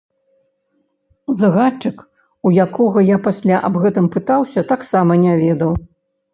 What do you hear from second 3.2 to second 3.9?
пасля аб